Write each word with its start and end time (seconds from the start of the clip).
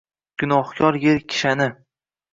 Gunohkor 0.43 0.97
yer 1.05 1.21
kishani. 1.29 1.69